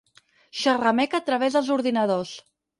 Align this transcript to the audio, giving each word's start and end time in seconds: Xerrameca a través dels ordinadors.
Xerrameca 0.61 1.21
a 1.21 1.27
través 1.29 1.59
dels 1.59 1.71
ordinadors. 1.79 2.37